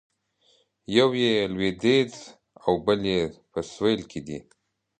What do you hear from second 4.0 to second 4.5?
کې دی.